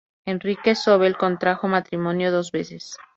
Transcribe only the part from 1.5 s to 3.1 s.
matrimonio dos veces.